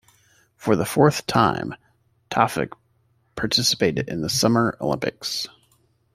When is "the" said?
0.75-0.83, 4.21-4.31